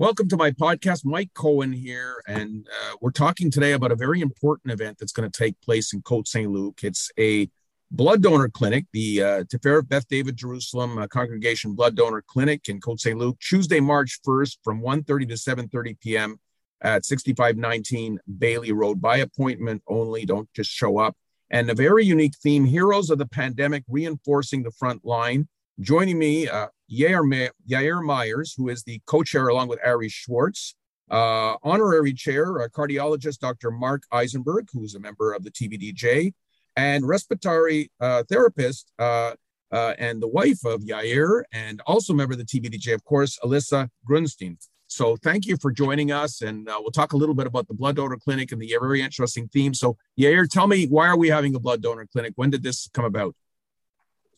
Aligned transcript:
Welcome 0.00 0.28
to 0.28 0.36
my 0.38 0.50
podcast. 0.50 1.04
Mike 1.04 1.28
Cohen 1.34 1.74
here, 1.74 2.22
and 2.26 2.66
uh, 2.66 2.94
we're 3.02 3.10
talking 3.10 3.50
today 3.50 3.72
about 3.72 3.92
a 3.92 3.94
very 3.94 4.22
important 4.22 4.72
event 4.72 4.96
that's 4.98 5.12
going 5.12 5.30
to 5.30 5.38
take 5.38 5.60
place 5.60 5.92
in 5.92 6.00
Côte 6.00 6.26
St. 6.26 6.50
Luc. 6.50 6.82
It's 6.82 7.10
a 7.18 7.50
blood 7.90 8.22
donor 8.22 8.48
clinic, 8.48 8.86
the 8.94 9.22
uh, 9.22 9.44
Tifereth 9.44 9.90
Beth 9.90 10.08
David 10.08 10.38
Jerusalem 10.38 10.96
uh, 10.96 11.06
Congregation 11.06 11.74
Blood 11.74 11.96
Donor 11.96 12.24
Clinic 12.26 12.70
in 12.70 12.80
Côte 12.80 12.98
St. 12.98 13.18
Luc, 13.18 13.38
Tuesday, 13.40 13.78
March 13.78 14.20
1st 14.26 14.56
from 14.64 14.80
1.30 14.80 15.28
to 15.28 15.34
7.30 15.34 16.00
p.m. 16.00 16.40
at 16.80 17.04
6519 17.04 18.20
Baily 18.38 18.72
Road 18.72 19.02
by 19.02 19.18
appointment 19.18 19.82
only. 19.86 20.24
Don't 20.24 20.48
just 20.54 20.70
show 20.70 20.96
up. 20.96 21.14
And 21.50 21.68
a 21.68 21.74
very 21.74 22.06
unique 22.06 22.36
theme, 22.42 22.64
Heroes 22.64 23.10
of 23.10 23.18
the 23.18 23.26
Pandemic, 23.26 23.84
Reinforcing 23.86 24.62
the 24.62 24.70
Front 24.70 25.04
Line. 25.04 25.46
Joining 25.78 26.18
me, 26.18 26.48
uh, 26.48 26.68
Yair, 26.90 27.50
Yair 27.68 28.04
Meyers, 28.04 28.54
who 28.56 28.68
is 28.68 28.82
the 28.82 29.00
co-chair 29.06 29.48
along 29.48 29.68
with 29.68 29.78
Ari 29.84 30.08
Schwartz, 30.08 30.74
uh, 31.10 31.56
honorary 31.62 32.12
chair, 32.12 32.46
cardiologist 32.70 33.38
Dr. 33.38 33.70
Mark 33.70 34.04
Eisenberg, 34.12 34.68
who's 34.72 34.94
a 34.94 35.00
member 35.00 35.32
of 35.32 35.44
the 35.44 35.50
TBDJ, 35.50 36.32
and 36.76 37.06
respiratory 37.06 37.90
uh, 38.00 38.22
therapist 38.28 38.92
uh, 38.98 39.34
uh, 39.72 39.94
and 39.98 40.22
the 40.22 40.28
wife 40.28 40.64
of 40.64 40.82
Yair, 40.82 41.42
and 41.52 41.80
also 41.86 42.12
member 42.12 42.32
of 42.32 42.38
the 42.38 42.44
TBDJ, 42.44 42.94
of 42.94 43.04
course, 43.04 43.38
Alyssa 43.42 43.88
Grunstein. 44.08 44.56
So 44.86 45.16
thank 45.16 45.46
you 45.46 45.56
for 45.56 45.70
joining 45.70 46.10
us, 46.10 46.42
and 46.42 46.68
uh, 46.68 46.76
we'll 46.80 46.90
talk 46.90 47.12
a 47.12 47.16
little 47.16 47.34
bit 47.34 47.46
about 47.46 47.68
the 47.68 47.74
blood 47.74 47.96
donor 47.96 48.16
clinic 48.16 48.50
and 48.50 48.60
the 48.60 48.76
very 48.80 49.00
interesting 49.00 49.46
theme. 49.48 49.72
So 49.72 49.96
Yair, 50.18 50.48
tell 50.48 50.66
me, 50.66 50.86
why 50.86 51.06
are 51.06 51.16
we 51.16 51.28
having 51.28 51.54
a 51.54 51.60
blood 51.60 51.80
donor 51.80 52.06
clinic? 52.06 52.32
When 52.34 52.50
did 52.50 52.64
this 52.64 52.88
come 52.92 53.04
about? 53.04 53.36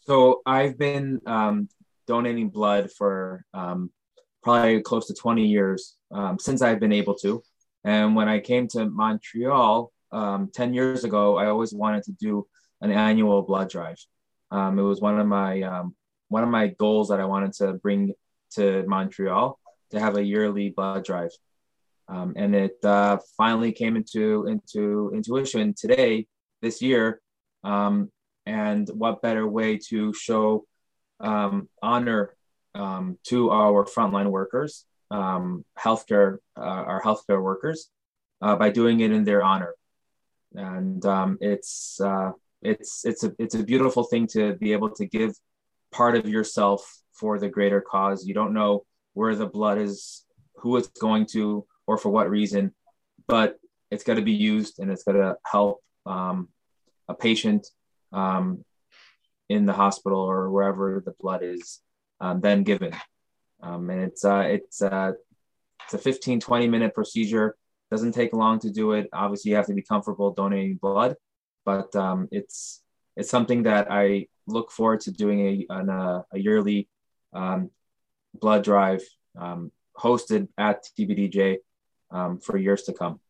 So 0.05 0.43
I've 0.45 0.77
been 0.77 1.21
um, 1.27 1.69
donating 2.12 2.51
blood 2.51 2.91
for 2.98 3.43
um, 3.55 3.91
probably 4.43 4.83
close 4.83 5.07
to 5.07 5.15
20 5.15 5.47
years 5.47 5.97
um, 6.11 6.38
since 6.38 6.61
I've 6.61 6.79
been 6.79 6.93
able 6.93 7.15
to. 7.25 7.43
And 7.85 8.15
when 8.15 8.29
I 8.29 8.38
came 8.38 8.68
to 8.74 8.85
Montreal 8.85 9.91
um, 10.13 10.51
10 10.52 10.74
years 10.74 11.05
ago, 11.05 11.38
I 11.38 11.46
always 11.46 11.73
wanted 11.73 12.02
to 12.05 12.13
do 12.13 12.46
an 12.83 12.90
annual 12.90 13.40
blood 13.40 13.71
drive. 13.71 13.96
Um, 14.51 14.79
it 14.79 14.83
was 14.83 15.01
one 15.01 15.18
of 15.18 15.27
my 15.27 15.63
um, 15.63 15.96
one 16.29 16.43
of 16.43 16.51
my 16.51 16.66
goals 16.85 17.09
that 17.09 17.21
I 17.21 17.24
wanted 17.24 17.55
to 17.60 17.66
bring 17.85 18.13
to 18.57 18.85
Montreal 18.87 19.59
to 19.93 19.99
have 19.99 20.18
a 20.18 20.23
yearly 20.33 20.68
blood 20.68 21.05
drive. 21.05 21.30
Um, 22.09 22.35
and 22.37 22.55
it 22.55 22.77
uh, 22.85 23.18
finally 23.38 23.73
came 23.73 23.96
into 23.96 24.46
into 24.52 25.10
intuition 25.15 25.74
today, 25.83 26.27
this 26.60 26.83
year. 26.83 27.23
Um, 27.65 28.10
and 28.45 28.87
what 29.02 29.23
better 29.23 29.46
way 29.46 29.79
to 29.88 30.13
show 30.13 30.66
um, 31.23 31.68
honor 31.82 32.34
um, 32.74 33.18
to 33.24 33.51
our 33.51 33.84
frontline 33.84 34.30
workers, 34.30 34.84
um, 35.10 35.65
healthcare, 35.78 36.38
uh, 36.56 36.60
our 36.60 37.02
healthcare 37.02 37.42
workers, 37.42 37.88
uh, 38.40 38.56
by 38.56 38.70
doing 38.70 39.01
it 39.01 39.12
in 39.12 39.24
their 39.24 39.43
honor. 39.43 39.74
And 40.54 41.04
um, 41.06 41.38
it's 41.40 42.00
uh, 42.00 42.32
it's 42.60 43.04
it's 43.04 43.24
a 43.24 43.32
it's 43.38 43.54
a 43.54 43.62
beautiful 43.62 44.04
thing 44.04 44.26
to 44.28 44.54
be 44.54 44.73
able 44.73 44.90
to 44.90 45.06
give 45.06 45.34
part 45.90 46.16
of 46.16 46.28
yourself 46.28 47.02
for 47.12 47.38
the 47.38 47.48
greater 47.48 47.80
cause. 47.80 48.26
You 48.26 48.34
don't 48.34 48.52
know 48.52 48.84
where 49.15 49.34
the 49.34 49.46
blood 49.46 49.78
is, 49.78 50.24
who 50.56 50.76
it's 50.76 50.88
going 50.88 51.26
to, 51.32 51.66
or 51.87 51.96
for 51.96 52.10
what 52.10 52.30
reason, 52.30 52.74
but 53.26 53.59
it's 53.90 54.04
got 54.04 54.15
to 54.15 54.23
be 54.23 54.32
used 54.32 54.78
and 54.78 54.90
it's 54.90 55.04
got 55.04 55.12
to 55.12 55.37
help 55.45 55.82
um, 56.06 56.48
a 57.09 57.15
patient 57.15 57.66
um, 58.12 58.65
in 59.53 59.67
the 59.67 59.73
hospital 59.73 60.21
or 60.21 60.51
wherever 60.51 61.03
the 61.05 61.15
blood 61.21 61.43
is 61.43 61.81
um, 62.21 62.41
then 62.41 62.63
given. 62.63 62.95
Um, 63.63 63.91
and 63.91 64.03
it's 64.03 64.25
uh, 64.25 64.45
it's 64.47 64.83
uh, 64.83 65.12
it's 65.84 65.95
a 65.95 65.99
15 65.99 66.41
20 66.41 66.69
minute 66.69 66.95
procedure. 66.95 67.56
Doesn't 67.91 68.12
take 68.12 68.33
long 68.33 68.59
to 68.61 68.71
do 68.71 68.93
it. 68.93 69.09
Obviously, 69.12 69.50
you 69.50 69.56
have 69.56 69.67
to 69.67 69.75
be 69.75 69.83
comfortable 69.83 70.33
donating 70.33 70.77
blood, 70.77 71.17
but 71.65 71.95
um, 71.95 72.29
it's 72.33 72.83
it's 73.17 73.31
something 73.31 73.65
that 73.65 73.89
I 73.91 74.29
look 74.47 74.71
forward 74.71 75.01
to 75.03 75.11
doing 75.12 75.41
a 75.41 75.67
an, 75.69 75.91
uh, 75.91 76.23
a 76.33 76.39
yearly 76.39 76.89
um, 77.33 77.71
blood 78.35 78.65
drive 78.65 79.03
um, 79.39 79.71
hosted 79.97 80.49
at 80.57 80.85
TBDJ 80.99 81.59
um, 82.11 82.41
for 82.41 82.57
years 82.57 82.85
to 82.85 82.93
come. 82.93 83.21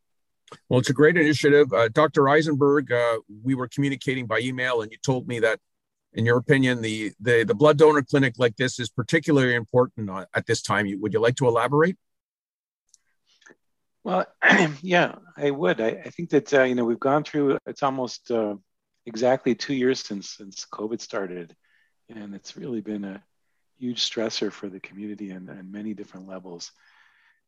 Well, 0.69 0.81
it's 0.81 0.91
a 0.91 0.95
great 0.95 1.17
initiative. 1.17 1.73
Uh, 1.73 1.89
Dr. 1.89 2.29
Eisenberg, 2.29 2.93
uh, 2.93 3.19
we 3.43 3.55
were 3.55 3.69
communicating 3.69 4.27
by 4.27 4.41
email, 4.41 4.83
and 4.83 4.93
you 4.93 4.99
told 4.99 5.27
me 5.27 5.41
that, 5.41 5.61
in 6.15 6.27
your 6.27 6.39
opinion, 6.39 6.83
the, 6.83 7.13
the, 7.21 7.45
the 7.45 7.55
blood 7.55 7.79
donor 7.79 8.03
clinic 8.03 8.35
like 8.39 8.57
this 8.57 8.79
is 8.79 8.89
particularly 8.91 9.55
important 9.55 10.11
at 10.35 10.47
this 10.47 10.63
time. 10.63 10.87
Would 11.01 11.13
you 11.13 11.21
like 11.21 11.37
to 11.37 11.49
elaborate? 11.49 11.97
Well, 14.05 14.27
yeah, 14.83 15.17
I 15.37 15.51
would. 15.51 15.81
I, 15.81 15.89
I 16.05 16.11
think 16.11 16.31
that 16.31 16.53
uh, 16.53 16.65
you 16.65 16.75
know 16.75 16.85
we've 16.85 16.99
gone 16.99 17.23
through. 17.23 17.59
It's 17.67 17.85
almost 17.85 18.31
uh, 18.31 18.57
exactly 19.07 19.55
two 19.55 19.75
years 19.75 20.01
since 20.01 20.31
since 20.31 20.67
COVID 20.73 21.01
started, 21.01 21.55
and 22.09 22.35
it's 22.35 22.57
really 22.57 22.81
been 22.81 23.05
a 23.05 23.23
huge 23.79 24.09
stressor 24.09 24.51
for 24.51 24.69
the 24.69 24.81
community 24.81 25.31
and, 25.31 25.49
on 25.49 25.71
many 25.71 25.95
different 25.95 26.27
levels. 26.27 26.73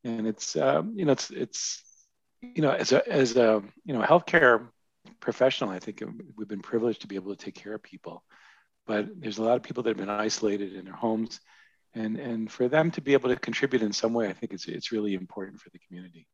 And 0.05 0.29
it's 0.29 0.55
um, 0.55 0.93
you 0.95 1.07
know 1.07 1.13
it's 1.13 1.31
it's 1.31 1.83
you 2.55 2.63
know, 2.63 2.71
as 2.71 2.93
a 2.93 3.07
as 3.11 3.37
a 3.37 3.63
you 3.85 3.95
know 3.95 4.03
healthcare 4.03 4.69
professional, 5.21 5.71
I 5.71 5.79
think 5.79 6.03
we've 6.37 6.49
been 6.49 6.63
privileged 6.63 7.03
to 7.03 7.07
be 7.07 7.17
able 7.17 7.35
to 7.35 7.43
take 7.43 7.55
care 7.55 7.75
of 7.75 7.83
people. 7.83 8.25
But 8.87 9.09
there's 9.21 9.39
a 9.39 9.43
lot 9.43 9.57
of 9.57 9.63
people 9.63 9.83
that 9.83 9.91
have 9.91 9.97
been 9.97 10.11
isolated 10.11 10.75
in 10.75 10.85
their 10.85 10.95
homes, 10.95 11.41
and 11.95 12.17
and 12.17 12.51
for 12.51 12.69
them 12.69 12.91
to 12.93 13.01
be 13.01 13.13
able 13.15 13.31
to 13.31 13.37
contribute 13.37 13.83
in 13.83 13.93
some 13.93 14.13
way, 14.13 14.29
I 14.29 14.33
think 14.33 14.53
it's 14.53 14.67
it's 14.67 14.93
really 14.93 15.15
important 15.15 15.61
for 15.61 15.71
the 15.71 15.79
community. 15.79 16.27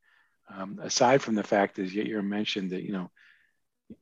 Um, 0.53 0.79
aside 0.81 1.21
from 1.21 1.35
the 1.35 1.43
fact 1.43 1.75
that 1.77 1.91
you 1.91 2.21
mentioned 2.21 2.71
that 2.71 2.83
you 2.83 2.91
know, 2.91 3.09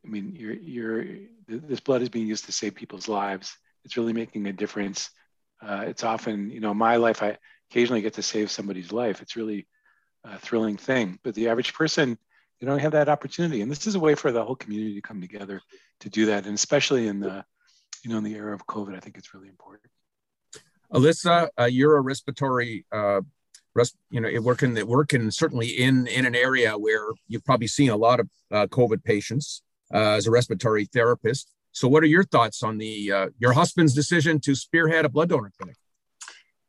I 0.06 0.08
mean, 0.08 0.36
you're 0.36 0.54
you're 0.54 1.06
this 1.48 1.80
blood 1.80 2.02
is 2.02 2.10
being 2.10 2.28
used 2.28 2.46
to 2.46 2.52
save 2.52 2.76
people's 2.76 3.08
lives. 3.08 3.56
It's 3.86 3.98
really 3.98 4.14
making 4.14 4.48
a 4.48 4.54
difference. 4.54 5.10
Uh, 5.62 5.84
it's 5.88 6.04
often 6.04 6.50
you 6.50 6.60
know 6.60 6.74
my 6.74 6.96
life. 6.96 7.22
I 7.22 7.38
occasionally 7.70 8.02
get 8.02 8.14
to 8.14 8.24
save 8.24 8.50
somebody's 8.50 8.92
life. 8.92 9.22
It's 9.22 9.36
really 9.36 9.68
a 10.24 10.40
thrilling 10.40 10.78
thing. 10.78 11.20
But 11.24 11.36
the 11.36 11.50
average 11.50 11.74
person, 11.74 12.18
you 12.60 12.68
don't 12.68 12.80
have 12.80 12.92
that 12.94 13.10
opportunity. 13.10 13.62
And 13.62 13.72
this 13.72 13.88
is 13.88 13.96
a 13.96 14.00
way 14.00 14.16
for 14.16 14.31
the 14.31 14.44
whole 14.44 14.56
community 14.56 14.96
to 14.96 15.02
come 15.02 15.22
together 15.22 15.62
to 16.02 16.10
do 16.10 16.28
that. 16.28 16.46
And 16.46 16.56
especially 16.56 17.08
in 17.08 17.20
the, 17.20 17.46
you 18.04 18.12
know, 18.12 18.18
in 18.18 18.24
the 18.24 18.36
era 18.36 18.54
of 18.54 18.66
COVID, 18.66 18.96
I 18.96 19.00
think 19.00 19.18
it's 19.18 19.34
really 19.34 19.48
important. 19.48 19.92
Alyssa, 20.94 21.50
uh, 21.60 21.66
you're 21.66 21.98
a 21.98 22.02
respiratory, 22.02 22.86
uh, 22.92 23.22
res- 23.76 23.96
you 24.10 24.22
know, 24.22 24.30
working 24.42 24.76
working 24.88 25.30
certainly 25.32 25.68
in 25.68 26.08
in 26.08 26.26
an 26.26 26.36
area 26.36 26.78
where 26.78 27.06
you've 27.28 27.46
probably 27.46 27.68
seen 27.68 27.90
a 27.90 27.98
lot 27.98 28.20
of 28.20 28.30
uh, 28.52 28.66
COVID 28.68 29.04
patients 29.04 29.62
uh, 29.94 30.14
as 30.18 30.28
a 30.28 30.32
respiratory 30.32 30.86
therapist. 30.86 31.52
So, 31.72 31.88
what 31.88 32.04
are 32.04 32.08
your 32.08 32.24
thoughts 32.24 32.64
on 32.64 32.78
the 32.78 33.12
uh, 33.12 33.28
your 33.38 33.54
husband's 33.54 33.94
decision 33.94 34.40
to 34.42 34.56
spearhead 34.56 35.06
a 35.06 35.10
blood 35.10 35.30
donor 35.30 35.52
clinic? 35.58 35.78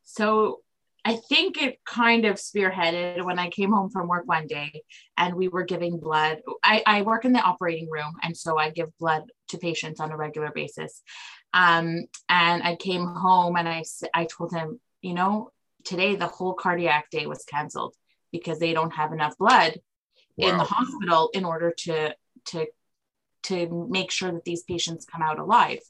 So, 0.03 0.61
I 1.05 1.17
think 1.17 1.61
it 1.63 1.79
kind 1.87 2.27
of 2.27 2.37
spearheaded 2.37 3.25
when 3.25 3.39
I 3.39 3.49
came 3.49 3.73
home 3.73 3.91
from 3.91 4.07
work 4.07 4.27
one 4.27 4.47
day 4.47 4.83
and 5.17 5.35
we 5.35 5.49
were 5.49 5.65
giving 5.65 5.99
blood. 5.99 6.43
I, 6.63 6.83
I 6.87 7.03
work 7.03 7.25
in 7.25 7.33
the 7.33 7.41
operating 7.41 7.89
room, 7.91 8.15
and 8.23 8.37
so 8.37 8.59
I 8.59 8.71
give 8.71 8.91
blood 8.99 9.23
to 9.51 9.59
patients 9.59 10.01
on 10.01 10.11
a 10.11 10.17
regular 10.17 10.51
basis. 10.55 11.03
Um, 11.53 12.05
and 12.29 12.63
I 12.63 12.77
came 12.77 13.07
home 13.07 13.57
and 13.57 13.69
I, 13.69 13.85
I 14.15 14.25
told 14.27 14.53
him, 14.53 14.81
you 15.03 15.15
know, 15.15 15.51
today 15.85 16.17
the 16.17 16.27
whole 16.27 16.55
cardiac 16.55 17.11
day 17.11 17.27
was 17.27 17.45
canceled 17.45 17.95
because 18.33 18.59
they 18.59 18.73
don't 18.73 18.95
have 18.95 19.13
enough 19.13 19.37
blood 19.39 19.81
wow. 20.37 20.49
in 20.49 20.59
the 20.59 20.65
hospital 20.65 21.31
in 21.35 21.45
order 21.45 21.75
to 21.79 22.15
to 22.47 22.67
to 23.43 23.89
make 23.91 24.11
sure 24.11 24.31
that 24.31 24.45
these 24.45 24.63
patients 24.63 25.07
come 25.07 25.23
out 25.23 25.39
alive 25.39 25.81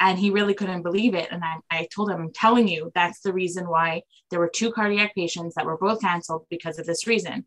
and 0.00 0.18
he 0.18 0.30
really 0.30 0.54
couldn't 0.54 0.82
believe 0.82 1.14
it. 1.14 1.28
And 1.30 1.42
I, 1.44 1.56
I 1.70 1.88
told 1.94 2.10
him, 2.10 2.20
I'm 2.20 2.32
telling 2.32 2.68
you, 2.68 2.90
that's 2.94 3.20
the 3.20 3.32
reason 3.32 3.68
why 3.68 4.02
there 4.30 4.40
were 4.40 4.50
two 4.52 4.72
cardiac 4.72 5.14
patients 5.14 5.54
that 5.54 5.66
were 5.66 5.78
both 5.78 6.00
canceled 6.00 6.46
because 6.50 6.78
of 6.78 6.86
this 6.86 7.06
reason. 7.06 7.46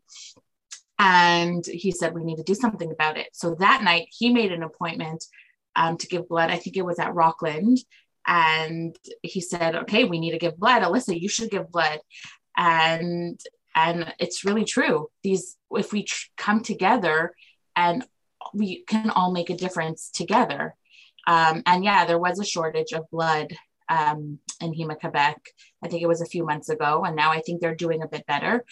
And 0.98 1.64
he 1.64 1.90
said, 1.90 2.14
We 2.14 2.24
need 2.24 2.36
to 2.36 2.42
do 2.42 2.54
something 2.54 2.90
about 2.90 3.16
it. 3.16 3.28
So 3.32 3.54
that 3.56 3.82
night, 3.82 4.08
he 4.10 4.32
made 4.32 4.52
an 4.52 4.62
appointment 4.62 5.24
um, 5.76 5.96
to 5.98 6.08
give 6.08 6.28
blood. 6.28 6.50
I 6.50 6.56
think 6.56 6.76
it 6.76 6.84
was 6.84 6.98
at 6.98 7.14
Rockland. 7.14 7.78
And 8.26 8.96
he 9.22 9.40
said, 9.40 9.76
Okay, 9.76 10.04
we 10.04 10.18
need 10.18 10.32
to 10.32 10.38
give 10.38 10.58
blood. 10.58 10.82
Alyssa, 10.82 11.18
you 11.18 11.28
should 11.28 11.50
give 11.50 11.70
blood. 11.70 12.00
And 12.56 13.40
and 13.76 14.12
it's 14.18 14.44
really 14.44 14.64
true. 14.64 15.08
These, 15.22 15.56
if 15.70 15.92
we 15.92 16.02
tr- 16.02 16.26
come 16.36 16.62
together 16.64 17.32
and 17.76 18.04
we 18.52 18.82
can 18.84 19.10
all 19.10 19.30
make 19.30 19.50
a 19.50 19.56
difference 19.56 20.10
together. 20.10 20.74
Um, 21.28 21.62
and 21.64 21.84
yeah, 21.84 22.04
there 22.04 22.18
was 22.18 22.40
a 22.40 22.44
shortage 22.44 22.92
of 22.92 23.08
blood 23.10 23.52
um, 23.88 24.38
in 24.60 24.72
Hema 24.72 24.98
Quebec. 24.98 25.40
I 25.82 25.88
think 25.88 26.02
it 26.02 26.08
was 26.08 26.20
a 26.20 26.26
few 26.26 26.44
months 26.44 26.68
ago, 26.68 27.04
and 27.04 27.14
now 27.14 27.30
I 27.30 27.40
think 27.40 27.60
they're 27.60 27.74
doing 27.74 28.02
a 28.02 28.08
bit 28.08 28.26
better. 28.26 28.64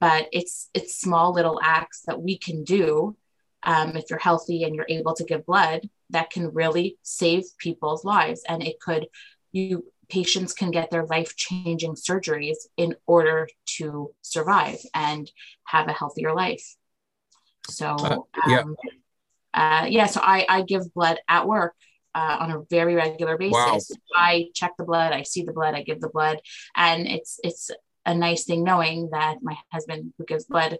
But 0.00 0.28
it's 0.32 0.68
it's 0.74 0.98
small 0.98 1.32
little 1.32 1.60
acts 1.62 2.02
that 2.06 2.20
we 2.20 2.38
can 2.38 2.64
do 2.64 3.16
um, 3.62 3.96
if 3.96 4.10
you're 4.10 4.18
healthy 4.18 4.64
and 4.64 4.74
you're 4.74 4.86
able 4.88 5.14
to 5.14 5.24
give 5.24 5.46
blood 5.46 5.88
that 6.10 6.30
can 6.30 6.52
really 6.52 6.98
save 7.02 7.44
people's 7.58 8.04
lives. 8.04 8.42
And 8.48 8.62
it 8.62 8.80
could 8.80 9.06
you 9.52 9.84
patients 10.08 10.52
can 10.52 10.70
get 10.70 10.90
their 10.90 11.06
life 11.06 11.34
changing 11.36 11.94
surgeries 11.94 12.56
in 12.76 12.94
order 13.06 13.48
to 13.64 14.12
survive 14.22 14.78
and 14.92 15.30
have 15.64 15.88
a 15.88 15.92
healthier 15.92 16.34
life. 16.34 16.76
So, 17.68 17.86
uh, 17.86 18.18
yeah. 18.46 18.60
Um, 18.60 18.76
uh, 19.54 19.86
yeah, 19.88 20.06
so 20.06 20.20
I, 20.22 20.44
I 20.48 20.62
give 20.62 20.92
blood 20.94 21.18
at 21.28 21.46
work 21.46 21.74
uh, 22.14 22.36
on 22.40 22.50
a 22.50 22.62
very 22.70 22.94
regular 22.94 23.38
basis. 23.38 23.52
Wow. 23.90 23.96
I 24.14 24.46
check 24.54 24.72
the 24.76 24.84
blood, 24.84 25.12
I 25.12 25.22
see 25.22 25.42
the 25.42 25.52
blood, 25.52 25.74
I 25.74 25.82
give 25.82 26.00
the 26.00 26.08
blood, 26.08 26.40
and 26.76 27.06
it's 27.06 27.38
it's 27.42 27.70
a 28.06 28.14
nice 28.14 28.44
thing 28.44 28.64
knowing 28.64 29.08
that 29.12 29.36
my 29.42 29.56
husband 29.72 30.12
who 30.18 30.24
gives 30.24 30.44
blood 30.44 30.78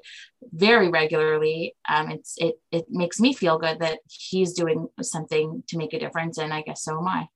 very 0.53 0.89
regularly 0.89 1.75
um, 1.89 2.11
it's 2.11 2.37
it 2.39 2.57
it 2.71 2.87
makes 2.91 3.21
me 3.21 3.33
feel 3.33 3.59
good 3.59 3.79
that 3.81 3.99
he's 4.09 4.53
doing 4.53 4.89
something 5.03 5.63
to 5.67 5.79
make 5.79 5.93
a 5.93 5.99
difference 5.99 6.39
and 6.39 6.53
i 6.53 6.63
guess 6.63 6.83
so 6.83 6.99
am 6.99 7.09
i. 7.09 7.29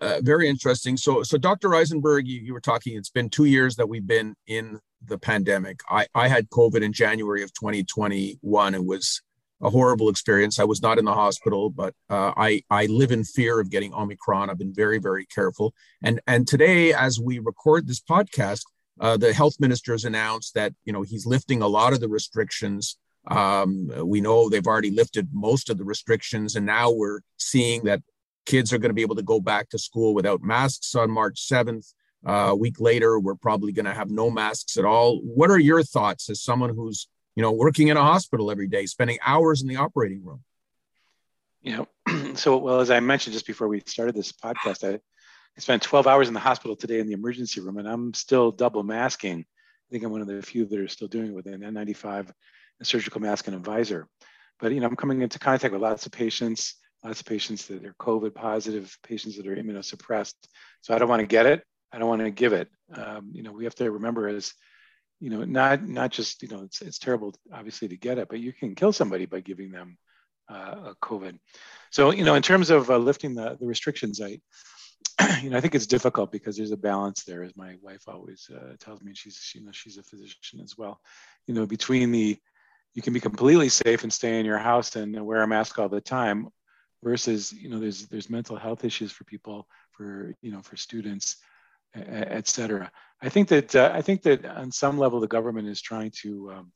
Uh, 0.00 0.20
very 0.22 0.48
interesting. 0.48 0.96
So 0.96 1.22
so 1.22 1.38
dr 1.38 1.74
eisenberg 1.74 2.26
you, 2.26 2.40
you 2.40 2.52
were 2.52 2.60
talking 2.60 2.96
it's 2.96 3.10
been 3.10 3.30
two 3.30 3.44
years 3.44 3.76
that 3.76 3.88
we've 3.88 4.06
been 4.06 4.34
in 4.46 4.80
the 5.06 5.18
pandemic. 5.18 5.80
I 5.88 6.06
i 6.14 6.28
had 6.28 6.48
covid 6.50 6.82
in 6.82 6.92
january 6.92 7.42
of 7.42 7.52
2021 7.52 8.74
it 8.74 8.84
was 8.84 9.22
a 9.64 9.70
horrible 9.70 10.10
experience. 10.10 10.60
I 10.60 10.64
was 10.64 10.82
not 10.82 10.98
in 10.98 11.06
the 11.06 11.14
hospital, 11.14 11.70
but 11.70 11.94
uh, 12.10 12.32
I 12.36 12.62
I 12.70 12.86
live 12.86 13.10
in 13.10 13.24
fear 13.24 13.58
of 13.58 13.70
getting 13.70 13.94
Omicron. 13.94 14.50
I've 14.50 14.58
been 14.58 14.74
very 14.74 14.98
very 14.98 15.26
careful. 15.26 15.74
And 16.02 16.20
and 16.26 16.46
today, 16.46 16.92
as 16.92 17.18
we 17.18 17.38
record 17.38 17.88
this 17.88 18.00
podcast, 18.00 18.62
uh, 19.00 19.16
the 19.16 19.32
health 19.32 19.54
minister 19.58 19.92
has 19.92 20.04
announced 20.04 20.54
that 20.54 20.74
you 20.84 20.92
know 20.92 21.02
he's 21.02 21.26
lifting 21.26 21.62
a 21.62 21.68
lot 21.68 21.94
of 21.94 22.00
the 22.00 22.08
restrictions. 22.08 22.98
Um, 23.26 23.90
we 24.04 24.20
know 24.20 24.50
they've 24.50 24.66
already 24.66 24.90
lifted 24.90 25.28
most 25.32 25.70
of 25.70 25.78
the 25.78 25.84
restrictions, 25.84 26.56
and 26.56 26.66
now 26.66 26.90
we're 26.90 27.20
seeing 27.38 27.84
that 27.84 28.02
kids 28.44 28.70
are 28.70 28.78
going 28.78 28.90
to 28.90 28.94
be 28.94 29.02
able 29.02 29.16
to 29.16 29.22
go 29.22 29.40
back 29.40 29.70
to 29.70 29.78
school 29.78 30.12
without 30.12 30.42
masks 30.42 30.94
on 30.94 31.10
March 31.10 31.40
seventh. 31.40 31.86
Uh, 32.26 32.48
a 32.50 32.56
week 32.56 32.80
later, 32.80 33.18
we're 33.18 33.34
probably 33.34 33.72
going 33.72 33.84
to 33.84 33.94
have 33.94 34.10
no 34.10 34.30
masks 34.30 34.76
at 34.76 34.84
all. 34.84 35.20
What 35.20 35.50
are 35.50 35.58
your 35.58 35.82
thoughts 35.82 36.28
as 36.30 36.42
someone 36.42 36.74
who's 36.74 37.08
you 37.34 37.42
know, 37.42 37.52
working 37.52 37.88
in 37.88 37.96
a 37.96 38.02
hospital 38.02 38.50
every 38.50 38.68
day, 38.68 38.86
spending 38.86 39.18
hours 39.24 39.62
in 39.62 39.68
the 39.68 39.76
operating 39.76 40.24
room. 40.24 40.42
Know, 41.64 41.88
so 42.34 42.58
well 42.58 42.80
as 42.80 42.90
I 42.90 43.00
mentioned 43.00 43.32
just 43.32 43.46
before 43.46 43.68
we 43.68 43.80
started 43.86 44.14
this 44.14 44.32
podcast, 44.32 44.86
I, 44.86 44.94
I 44.94 45.60
spent 45.60 45.82
12 45.82 46.06
hours 46.06 46.28
in 46.28 46.34
the 46.34 46.40
hospital 46.40 46.76
today 46.76 47.00
in 47.00 47.06
the 47.06 47.14
emergency 47.14 47.60
room, 47.60 47.78
and 47.78 47.88
I'm 47.88 48.12
still 48.14 48.50
double 48.50 48.82
masking. 48.82 49.40
I 49.40 49.88
think 49.90 50.04
I'm 50.04 50.10
one 50.10 50.20
of 50.20 50.26
the 50.26 50.42
few 50.42 50.66
that 50.66 50.78
are 50.78 50.88
still 50.88 51.08
doing 51.08 51.28
it 51.28 51.34
with 51.34 51.46
an 51.46 51.60
N95, 51.60 52.30
a 52.80 52.84
surgical 52.84 53.20
mask, 53.20 53.46
and 53.46 53.56
a 53.56 53.58
visor. 53.58 54.08
But 54.60 54.72
you 54.72 54.80
know, 54.80 54.86
I'm 54.86 54.96
coming 54.96 55.22
into 55.22 55.38
contact 55.38 55.72
with 55.72 55.82
lots 55.82 56.06
of 56.06 56.12
patients, 56.12 56.76
lots 57.02 57.20
of 57.20 57.26
patients 57.26 57.66
that 57.66 57.84
are 57.84 57.94
COVID 58.00 58.34
positive, 58.34 58.96
patients 59.02 59.36
that 59.36 59.46
are 59.46 59.56
immunosuppressed. 59.56 60.34
So 60.82 60.94
I 60.94 60.98
don't 60.98 61.08
want 61.08 61.20
to 61.20 61.26
get 61.26 61.46
it. 61.46 61.62
I 61.92 61.98
don't 61.98 62.08
want 62.08 62.22
to 62.22 62.30
give 62.30 62.52
it. 62.52 62.68
Um, 62.92 63.30
you 63.32 63.42
know, 63.42 63.52
we 63.52 63.64
have 63.64 63.74
to 63.76 63.90
remember 63.90 64.28
as 64.28 64.52
you 65.20 65.30
know, 65.30 65.44
not 65.44 65.86
not 65.86 66.10
just 66.10 66.42
you 66.42 66.48
know, 66.48 66.62
it's 66.64 66.82
it's 66.82 66.98
terrible 66.98 67.34
obviously 67.52 67.88
to 67.88 67.96
get 67.96 68.18
it, 68.18 68.28
but 68.28 68.40
you 68.40 68.52
can 68.52 68.74
kill 68.74 68.92
somebody 68.92 69.26
by 69.26 69.40
giving 69.40 69.70
them 69.70 69.96
uh, 70.50 70.92
a 70.92 70.94
COVID. 71.02 71.38
So 71.90 72.10
you 72.10 72.24
know, 72.24 72.34
in 72.34 72.42
terms 72.42 72.70
of 72.70 72.90
uh, 72.90 72.98
lifting 72.98 73.34
the 73.34 73.56
the 73.58 73.66
restrictions, 73.66 74.20
I 74.20 74.40
you 75.42 75.50
know 75.50 75.56
I 75.56 75.60
think 75.60 75.74
it's 75.74 75.86
difficult 75.86 76.32
because 76.32 76.56
there's 76.56 76.72
a 76.72 76.76
balance 76.76 77.24
there, 77.24 77.42
as 77.42 77.56
my 77.56 77.76
wife 77.80 78.02
always 78.08 78.50
uh, 78.54 78.74
tells 78.78 79.02
me. 79.02 79.12
She's 79.14 79.36
she, 79.36 79.60
you 79.60 79.66
know 79.66 79.72
she's 79.72 79.98
a 79.98 80.02
physician 80.02 80.60
as 80.60 80.76
well. 80.76 81.00
You 81.46 81.54
know, 81.54 81.66
between 81.66 82.10
the 82.10 82.38
you 82.94 83.02
can 83.02 83.12
be 83.12 83.20
completely 83.20 83.68
safe 83.68 84.02
and 84.02 84.12
stay 84.12 84.38
in 84.38 84.46
your 84.46 84.58
house 84.58 84.94
and 84.96 85.24
wear 85.26 85.42
a 85.42 85.48
mask 85.48 85.78
all 85.78 85.88
the 85.88 86.00
time 86.00 86.48
versus 87.02 87.52
you 87.52 87.68
know 87.68 87.78
there's 87.78 88.06
there's 88.06 88.30
mental 88.30 88.56
health 88.56 88.84
issues 88.84 89.12
for 89.12 89.24
people 89.24 89.66
for 89.92 90.34
you 90.42 90.50
know 90.50 90.62
for 90.62 90.76
students 90.76 91.36
et 91.94 92.48
cetera. 92.48 92.90
I 93.22 93.28
think 93.28 93.48
that 93.48 93.74
uh, 93.74 93.90
I 93.92 94.02
think 94.02 94.22
that 94.22 94.44
on 94.44 94.70
some 94.70 94.98
level 94.98 95.20
the 95.20 95.28
government 95.28 95.68
is 95.68 95.80
trying 95.80 96.12
to 96.22 96.52
um, 96.52 96.72